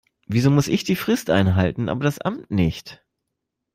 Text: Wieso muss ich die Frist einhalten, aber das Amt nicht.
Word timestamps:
Wieso 0.25 0.49
muss 0.49 0.67
ich 0.67 0.83
die 0.83 0.95
Frist 0.95 1.29
einhalten, 1.29 1.87
aber 1.87 2.03
das 2.03 2.17
Amt 2.19 2.49
nicht. 2.49 3.05